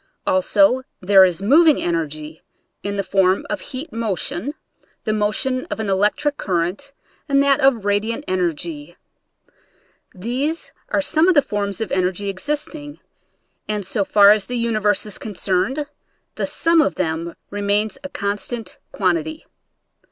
Also 0.25 0.81
there 0.99 1.23
is 1.23 1.43
moving 1.43 1.79
energy 1.79 2.41
in 2.81 2.97
the 2.97 3.03
form 3.03 3.45
of 3.51 3.61
heat 3.61 3.93
motion, 3.93 4.55
the 5.03 5.13
motion 5.13 5.67
of 5.69 5.79
an 5.79 5.89
electric 5.91 6.37
current 6.37 6.91
and 7.29 7.43
that 7.43 7.59
of 7.59 7.85
radiant 7.85 8.25
energy. 8.27 8.97
These 10.15 10.71
i*re 10.89 11.03
some 11.03 11.27
of 11.27 11.35
the 11.35 11.43
forms 11.43 11.81
of 11.81 11.91
energy 11.91 12.29
existing, 12.29 12.99
and 13.69 13.85
so 13.85 14.03
far 14.03 14.31
as 14.31 14.47
the 14.47 14.57
universe 14.57 15.05
is 15.05 15.19
concerned 15.19 15.85
the 16.33 16.47
sum 16.47 16.81
of 16.81 16.95
them 16.95 17.35
remains 17.51 17.99
a 18.03 18.09
con 18.09 18.39
stant 18.39 18.79
quantity. 18.91 19.45